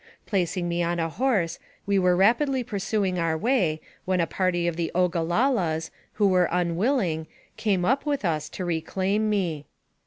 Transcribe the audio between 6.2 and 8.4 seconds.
were un willing, came up with